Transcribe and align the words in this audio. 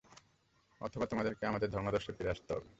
অথবা 0.81 1.05
তোমাদেরকে 1.05 1.43
আমাদের 1.45 1.69
ধর্মাদর্শে 1.69 2.11
ফিরে 2.11 2.29
আসতে 2.29 2.51
হবে। 2.53 2.69